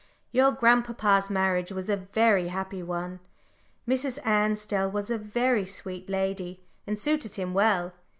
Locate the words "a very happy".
1.87-2.81